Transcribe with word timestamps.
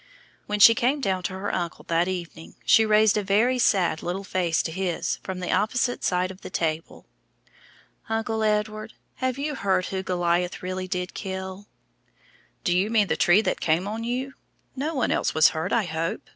When 0.47 0.59
she 0.59 0.73
came 0.73 0.99
down 0.99 1.21
to 1.21 1.33
her 1.33 1.53
uncle 1.53 1.85
that 1.87 2.07
evening 2.07 2.55
she 2.65 2.87
raised 2.87 3.17
a 3.17 3.23
very 3.23 3.59
sad 3.59 4.01
little 4.01 4.23
face 4.23 4.63
to 4.63 4.71
his 4.71 5.17
from 5.17 5.39
the 5.41 5.51
opposite 5.51 6.03
side 6.03 6.31
of 6.31 6.41
the 6.41 6.49
table. 6.49 7.05
"Uncle 8.09 8.41
Edward, 8.41 8.93
have 9.17 9.37
you 9.37 9.53
heard 9.53 9.85
who 9.85 10.01
Goliath 10.01 10.63
really 10.63 10.87
did 10.87 11.13
kill?" 11.13 11.67
"Do 12.63 12.75
you 12.75 12.89
mean 12.89 13.09
the 13.09 13.15
tree 13.15 13.41
that 13.43 13.61
came 13.61 13.87
on 13.87 14.03
you? 14.03 14.33
No 14.75 14.95
one 14.95 15.11
else 15.11 15.35
was 15.35 15.49
hurt, 15.49 15.71
I 15.71 15.83
hope?" 15.83 16.27